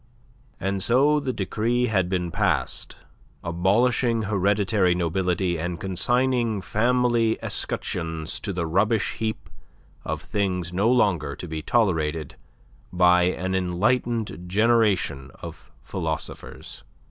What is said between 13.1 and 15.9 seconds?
an enlightened generation of